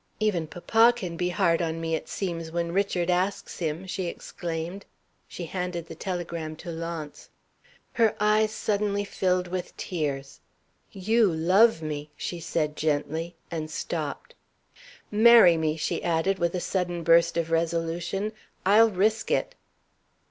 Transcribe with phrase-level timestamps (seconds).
[0.19, 4.83] "Even papa can be hard on me, it seems, when Richard asks him!" she exclaimed.
[5.27, 7.29] She handed the telegram to Launce.
[7.91, 10.39] Her eyes suddenly filled with tears.
[10.91, 14.33] "You love me," she said, gently and stopped.
[15.11, 18.31] "Marry me!" she added, with a sudden burst of resolution.
[18.65, 19.53] "I'll risk it!"